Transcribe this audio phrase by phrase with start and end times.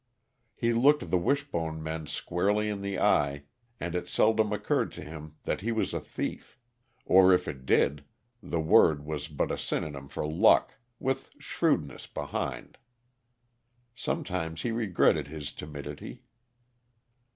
[0.57, 3.43] He looked the Wishbone men squarely in the eye,
[3.79, 6.57] and it seldom occurred to him that he was a thief;
[7.05, 8.03] or if it did,
[8.41, 12.79] the word was but a synonym for luck, with shrewdness behind.
[13.93, 16.23] Sometimes he regretted his timidity.